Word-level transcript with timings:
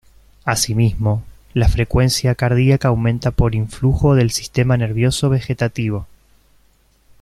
Asimismo, 0.45 1.23
la 1.53 1.67
frecuencia 1.67 2.33
cardíaca 2.33 2.87
aumenta 2.87 3.29
por 3.29 3.53
influjo 3.53 4.15
del 4.15 4.31
sistema 4.31 4.75
nervioso 4.75 5.29
vegetativo. 5.29 6.07